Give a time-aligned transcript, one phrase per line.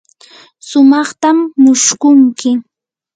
[0.67, 2.51] sumaqtam mushkunki.